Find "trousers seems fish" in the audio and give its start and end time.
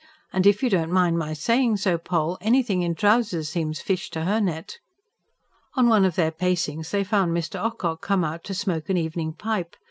2.95-4.09